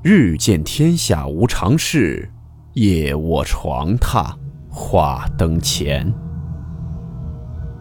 [0.00, 2.30] 日见天下无常事，
[2.74, 4.32] 夜卧床榻
[4.70, 6.14] 话灯前。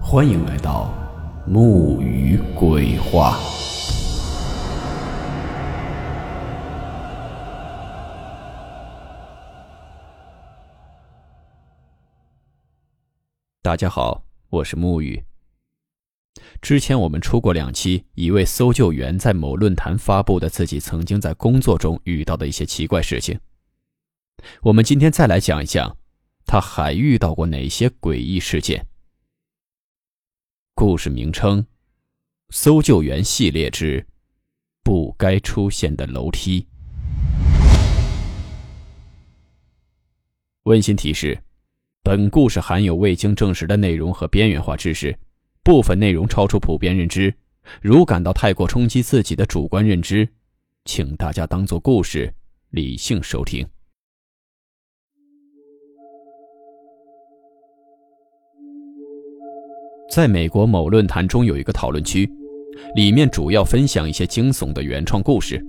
[0.01, 0.91] 欢迎来到
[1.45, 3.37] 木鱼鬼话。
[13.61, 15.26] 大家好，我是木鱼。
[16.61, 23.39] 之前我们出过两期一位搜救员在某论坛发布的自己曾经在工作中遇到的一些奇怪事情。
[24.61, 25.97] 我们今天再来讲一讲，
[26.45, 28.85] 他还遇到过哪些诡异事件。
[30.75, 31.65] 故事名称：
[32.49, 34.05] 搜救员系列之
[34.83, 36.67] 不该出现的楼梯。
[40.63, 41.41] 温馨提示：
[42.03, 45.17] 本故事含有未经证实的内容和边缘化知识。
[45.67, 47.33] 部分内容超出普遍认知，
[47.81, 50.25] 如感到太过冲击自己的主观认知，
[50.85, 52.33] 请大家当做故事，
[52.69, 53.67] 理性收听。
[60.09, 62.31] 在美国某论坛中有一个讨论区，
[62.95, 65.61] 里面主要分享一些惊悚的原创故事。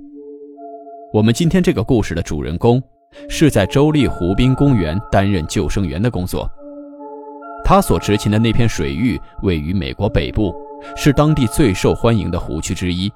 [1.12, 2.80] 我们今天这个故事的主人公
[3.28, 6.48] 是在州立湖滨公园担任救生员的工作。
[7.69, 10.55] 他所执勤的那片水域位于美国北部，
[10.97, 13.12] 是当地最受欢迎的湖区之一。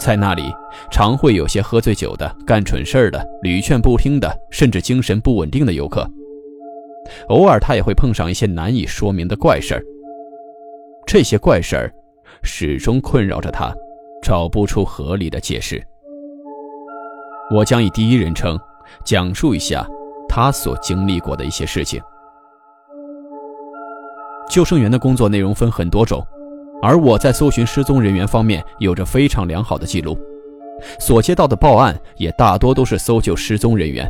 [0.00, 0.52] 在那里，
[0.90, 6.04] 常会有些喝醉酒的、干蠢事儿的、屡劝不听的，甚至精神不稳定的游客。
[7.28, 9.82] 偶尔，他也会碰上一些难以说明的怪事儿。
[11.06, 11.94] 这些怪事儿
[12.42, 13.72] 始终困扰着他，
[14.24, 15.80] 找不出合理的解释。
[17.54, 18.58] 我将以第一人称
[19.04, 19.86] 讲述一下
[20.28, 22.02] 他所经历过的一些事情。
[24.54, 26.24] 救生员的工作内容分很多种，
[26.80, 30.16] 而我在搜寻失踪人员方面有着非常良好的记录，
[31.00, 34.08] 所接到的报案也大多都是搜救失踪人员。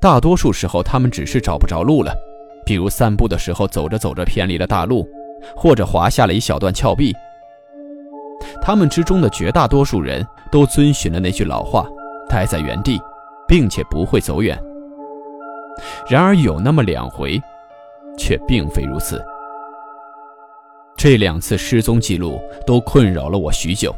[0.00, 2.14] 大多数时候，他们只是找不着路了，
[2.64, 5.04] 比如散步的时候走着走着偏离了大路，
[5.56, 7.12] 或者滑下了一小段峭壁。
[8.62, 11.84] 他们之中的绝大多数人都遵循了那句老话：
[12.28, 12.96] 待在原地，
[13.48, 14.56] 并且不会走远。
[16.08, 17.42] 然而有那么两回。
[18.18, 19.24] 却并非如此。
[20.96, 23.94] 这两次失踪记录都困扰了我许久，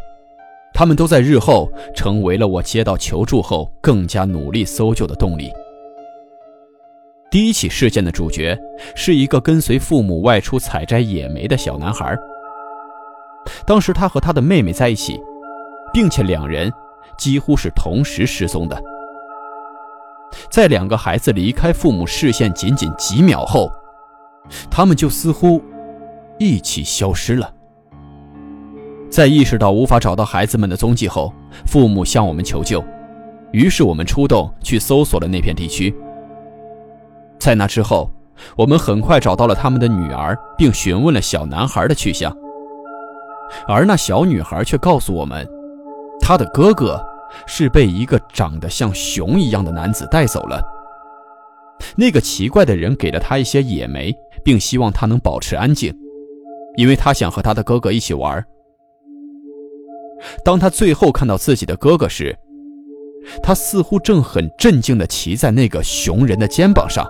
[0.75, 1.66] 他们都在日后
[1.97, 5.50] 成为了我接到求助后更加努力搜救的动力。
[7.30, 8.59] 第一起事件的主角
[8.94, 12.14] 是一个跟随父母外出采摘野莓的小男孩。
[13.66, 15.19] 当时他和他的妹妹在一起，
[15.94, 16.70] 并且两人
[17.16, 18.78] 几乎是同时失踪的。
[20.50, 23.72] 在两个孩子离开父母视线仅仅几秒后。
[24.70, 25.62] 他们就似乎
[26.38, 27.52] 一起消失了。
[29.10, 31.32] 在意识到无法找到孩子们的踪迹后，
[31.66, 32.82] 父母向我们求救，
[33.50, 35.94] 于是我们出动去搜索了那片地区。
[37.38, 38.08] 在那之后，
[38.56, 42.34] 我们很快找到了他们的女儿，并询问了小男孩的去向。
[43.66, 45.44] 而那小女孩却告诉我们，
[46.20, 47.04] 她的哥哥
[47.46, 50.62] 是被一个长得像熊一样的男子带走了。
[51.96, 54.16] 那个奇怪的人给了他一些野莓。
[54.44, 55.94] 并希望他能保持安静，
[56.76, 58.44] 因为他想和他的哥哥一起玩。
[60.44, 62.36] 当他最后看到自己的哥哥时，
[63.42, 67.06] 他似乎正很镇静地骑在那个熊人的肩膀上。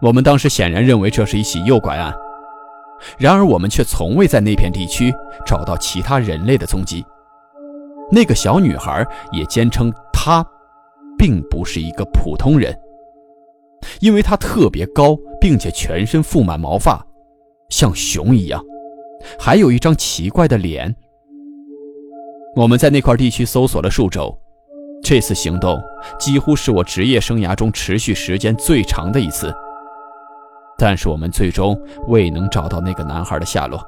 [0.00, 2.14] 我们当时显然认为这是一起诱拐案，
[3.18, 5.12] 然而我们却从未在那片地区
[5.44, 7.04] 找到其他人类的踪迹。
[8.10, 10.46] 那个小女孩也坚称她
[11.18, 12.72] 并不是一个普通人。
[14.00, 17.04] 因为它特别高，并且全身覆满毛发，
[17.68, 18.62] 像熊一样，
[19.38, 20.94] 还有一张奇怪的脸。
[22.56, 24.36] 我们在那块地区搜索了数周，
[25.02, 25.80] 这次行动
[26.18, 29.54] 几乎是我职业生涯中持续时间最长的一次。
[30.76, 33.80] 但是我们最终未能找到那个男孩的下落。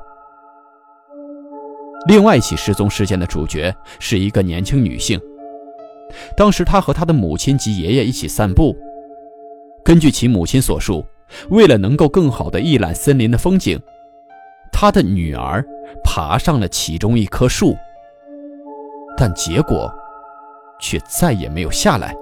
[2.08, 5.20] 另外一起失踪事件的主角是一个年轻女性，
[6.36, 8.76] 当时她和她的母亲及爷爷一起散步。
[9.84, 11.04] 根据其母亲所述，
[11.48, 13.80] 为了能够更好地一览森林的风景，
[14.72, 15.64] 他的女儿
[16.04, 17.76] 爬上了其中一棵树，
[19.16, 19.92] 但结果
[20.80, 22.14] 却再也没有下来。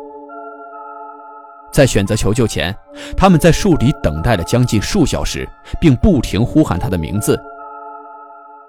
[1.71, 2.75] 在选择求救前，
[3.17, 5.47] 他们在树底等待了将近数小时，
[5.81, 7.39] 并不停呼喊他的名字。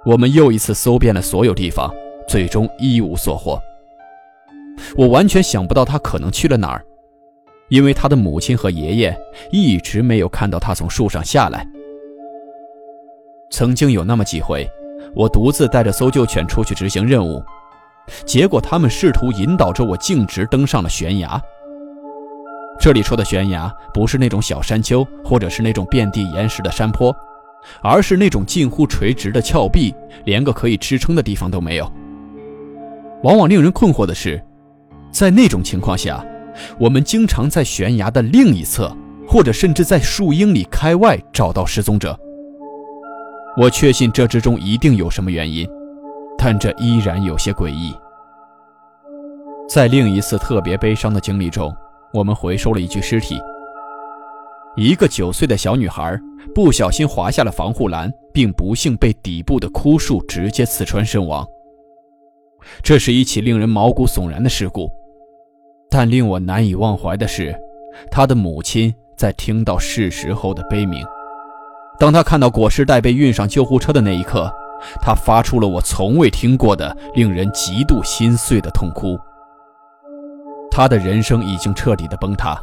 [0.05, 1.89] 我们又一次搜遍了所有地方，
[2.27, 3.59] 最终一无所获。
[4.97, 6.83] 我完全想不到他可能去了哪儿。
[7.69, 9.17] 因为他的母亲和爷爷
[9.51, 11.65] 一直没有看到他从树上下来。
[13.51, 14.69] 曾经有那么几回，
[15.15, 17.41] 我独自带着搜救犬出去执行任务，
[18.25, 21.41] 结果他们试图引导着我径直登上了悬崖。
[22.79, 27.13] 这里说的悬崖不是那种小山丘，或者是那种遍地岩石的山坡，
[27.81, 29.93] 而是那种近乎垂直的峭壁，
[30.25, 31.91] 连个可以支撑的地方都没有。
[33.23, 34.41] 往往令人困惑的是，
[35.11, 36.25] 在那种情况下，
[36.77, 38.95] 我们经常在悬崖的另一侧，
[39.27, 42.17] 或者甚至在数英里开外找到失踪者。
[43.57, 45.67] 我确信这之中一定有什么原因，
[46.37, 47.93] 但这依然有些诡异。
[49.67, 51.73] 在另一次特别悲伤的经历中。
[52.11, 53.37] 我们回收了一具尸体，
[54.75, 56.19] 一个九岁的小女孩
[56.55, 61.45] 不小心滑下了防护栏，并不幸被底部的枯树直接刺穿身亡。
[62.81, 64.89] 这是一起令人毛骨悚然的事故，
[65.89, 67.55] 但令我难以忘怀的是，
[68.11, 71.03] 他的母亲在听到事实后的悲鸣。
[71.99, 74.49] 当她看到裹尸袋被运上救护车的那一刻，
[75.01, 79.19] 她发出了我从未听过的、令人极度心碎的痛哭。
[80.71, 82.57] 他的人生已经彻底的崩塌，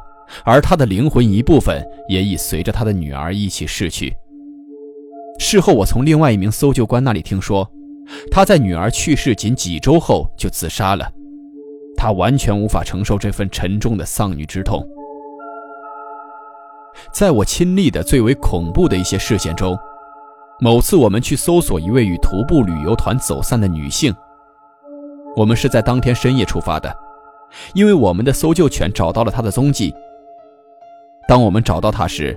[0.44, 4.16] 而他的灵魂一部分也已随着他的女儿一起逝去。
[5.38, 7.68] 事后，我从另外一名搜救官那里听说，
[8.30, 11.10] 他在女儿去世仅几周后就自杀了。
[11.96, 14.86] 他完全无法承受这份沉重的丧女之痛。
[17.12, 19.76] 在我亲历的最为恐怖的一些事件中，
[20.60, 24.14] 某次我们去搜索一位与徒步旅游团走散的女性，
[25.34, 26.94] 我们是在当天深夜出发的。
[27.74, 29.94] 因为我们的搜救犬找到了他的踪迹。
[31.28, 32.36] 当我们找到他时，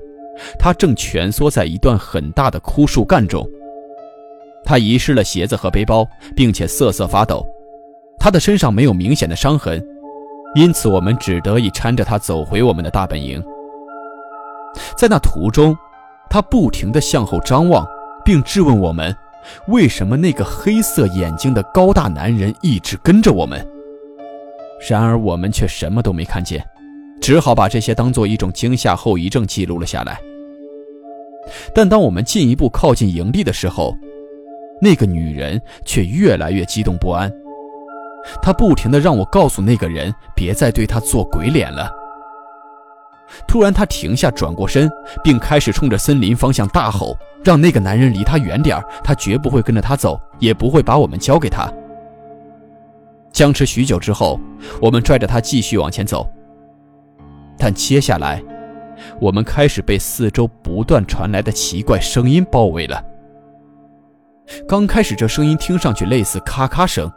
[0.58, 3.48] 他正蜷缩在一段很大的枯树干中。
[4.64, 7.46] 他遗失了鞋子和背包，并且瑟瑟发抖。
[8.20, 9.82] 他的身上没有明显的伤痕，
[10.56, 13.42] 因此我们只得以搀着他走回我们的大本营。
[14.98, 15.76] 在那途中，
[16.30, 17.88] 他不停地向后张望，
[18.24, 19.16] 并质问我们：
[19.68, 23.66] 为什么那个黑色眼睛的高大男人一直跟着我们？
[24.90, 26.64] 然而我们却什么都没看见，
[27.20, 30.20] 只好把这些当做一种惊吓后遗症记录了下来。
[31.74, 33.96] 但当我们进一步靠近营地的时候，
[34.82, 37.32] 那个女人却越来越激动不安。
[38.42, 41.92] 他不停地让我告诉那个人别再对他做鬼脸了。
[43.48, 44.90] 突然，他停下，转过身，
[45.24, 51.72] 并开始冲着森林方向大吼，让那个男人离他远点他绝不会跟着他走，也不会把我们交给他。
[53.32, 54.40] 僵持许久之后，
[54.82, 56.28] 我们拽着他继续往前走。
[57.56, 58.44] 但接下来，
[59.22, 63.00] 我们开始被四周不断传来的奇怪声音包围了。
[64.68, 67.10] 刚开始，这声音听上去类似咔咔声，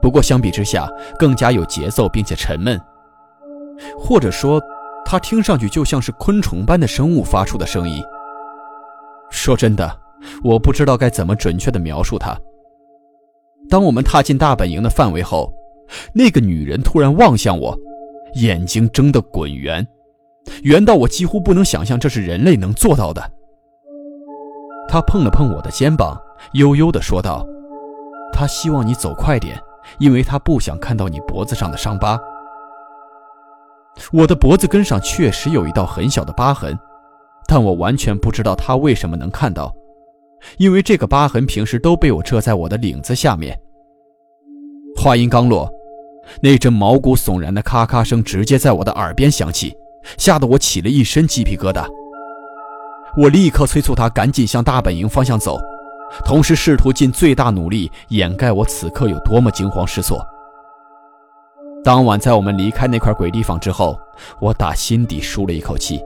[0.00, 2.80] 不过相比之下更加有节奏并且沉闷，
[3.98, 4.60] 或者说，
[5.04, 8.02] 它听上去就像是昆虫般的生物发出的声音。
[9.30, 9.98] 说真的，
[10.42, 12.36] 我不知道该怎么准确地描述它。
[13.68, 15.52] 当我们踏进大本营的范围后，
[16.14, 17.76] 那个女人突然望向我，
[18.34, 19.86] 眼睛睁得滚圆，
[20.62, 23.22] 圆到我几乎不能想象这是人类能做到的。
[24.88, 26.18] 她碰了碰我的肩膀，
[26.52, 27.46] 悠悠地说道
[28.32, 29.60] ：“她希望你走快点，
[29.98, 32.18] 因为他不想看到你脖子上的伤疤。”
[34.12, 36.78] 我的脖子根上确实有一道很小的疤痕，
[37.46, 39.74] 但我完全不知道他为什么能看到。
[40.56, 43.58] 因为这个疤痕平时都被我遮在我的领子下面。
[44.96, 45.68] 话音刚落，
[46.40, 49.76] 那阵毛骨悚然的咔咔声直接在我的耳边响起，
[50.16, 51.84] 吓得我起了一身鸡皮疙瘩。
[53.16, 55.58] 我立刻催促他赶紧向大本营方向走，
[56.24, 60.26] 同时试图尽最大努力掩盖我此刻有多么惊慌失措。
[61.84, 63.98] 当晚，在我们离开那块鬼地方之后，
[64.40, 66.02] 我打心底舒了一口气。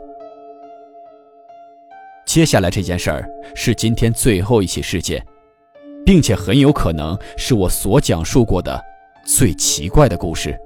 [2.26, 5.24] 接下来这件事儿是今天最后一起事件，
[6.04, 8.80] 并且很有可能是我所讲述过的
[9.26, 10.56] 最奇怪的故事。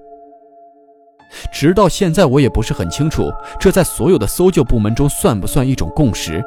[1.52, 6.44] 直到现在，我也不是很清楚这在所有的搜救部门中算不算一种共识。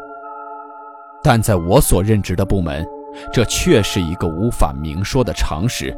[1.24, 2.88] 但在我所任职的部门，
[3.32, 5.96] 这却是一个无法明说的常识。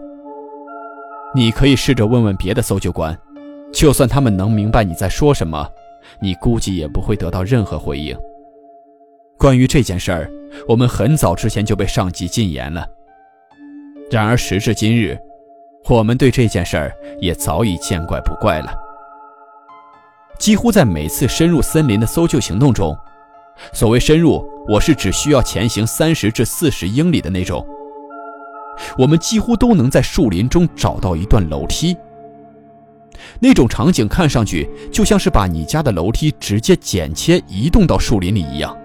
[1.34, 3.18] 你可以试着问问别的搜救官，
[3.72, 5.66] 就算他们能明白你在说什么，
[6.20, 8.18] 你估计也不会得到任何回应。
[9.38, 10.30] 关于这件事儿，
[10.68, 12.86] 我们很早之前就被上级禁言了。
[14.10, 15.18] 然而时至今日，
[15.88, 18.74] 我们对这件事儿也早已见怪不怪了。
[20.38, 22.98] 几乎在每次深入森林的搜救行动中，
[23.74, 27.66] 所谓深入，我是只需要前行三十至四十英里的那种。
[28.98, 31.96] 我们几乎都能在树林中找到一段楼梯。
[33.40, 38.76] 那种场景看上去就像是把你家的楼梯直接剪切移动到树林里一样。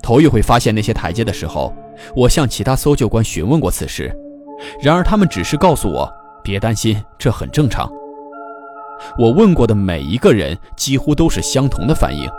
[0.00, 1.74] 头一回发现那些台阶的时候，
[2.14, 4.14] 我向其他搜救官询问过此事，
[4.80, 6.08] 然而他们只是告诉我
[6.44, 7.90] 别担心，这很正常。
[9.18, 12.30] 我问过的每一个人几乎都是相同的反应。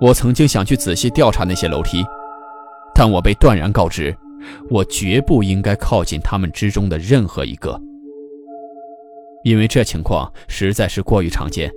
[0.00, 2.02] 我曾经想去仔细调查那些楼梯，
[2.94, 4.16] 但我被断然告知，
[4.70, 7.78] 我绝不应该靠近他们之中的任何一个，
[9.44, 11.70] 因为这情况实在是过于常见。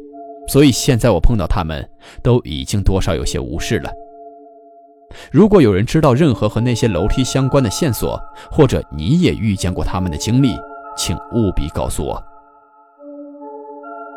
[0.48, 1.86] 所以现在我碰到他们，
[2.22, 3.92] 都已经多少有些无视了。
[5.32, 10.56] 如果有人知道任何和那些楼梯相关的线索，或者你也遇见过他们的经历，
[10.98, 12.22] 请务必告诉我。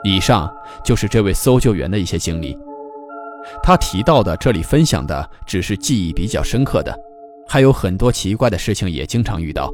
[0.05, 0.53] 以上
[0.85, 2.57] 就是这位搜救员的一些经历。
[3.63, 6.97] 他提到的，这里分享的只是记忆比较深刻的，
[7.49, 9.73] 还有很多奇怪的事情也经常遇到。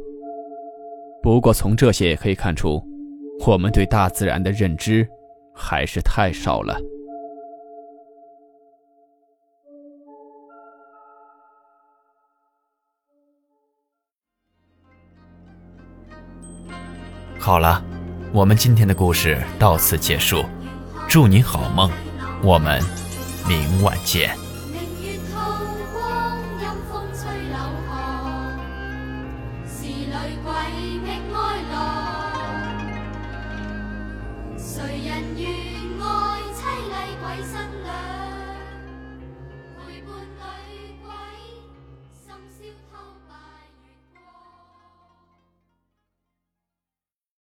[1.22, 2.82] 不过从这些也可以看出，
[3.46, 5.08] 我们对大自然的认知
[5.54, 6.76] 还是太少了。
[17.38, 17.84] 好了，
[18.32, 20.44] 我们今天的故事到此结束，
[21.08, 21.90] 祝你好梦，
[22.42, 22.80] 我们
[23.48, 24.36] 明晚见。
[34.58, 35.50] 谁人愿
[36.00, 38.21] 爱凄厉鬼新娘？